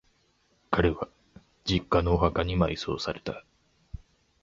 [0.71, 1.09] 彼は、
[1.63, 3.45] 実家のお墓に埋葬された。